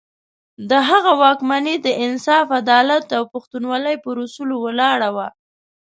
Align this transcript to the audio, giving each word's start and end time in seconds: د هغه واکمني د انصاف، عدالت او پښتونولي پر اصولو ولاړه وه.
د 0.69 0.71
هغه 0.89 1.11
واکمني 1.21 1.75
د 1.81 1.87
انصاف، 2.05 2.45
عدالت 2.61 3.05
او 3.17 3.23
پښتونولي 3.33 3.95
پر 4.03 4.15
اصولو 4.25 4.55
ولاړه 4.65 5.09
وه. 5.15 5.27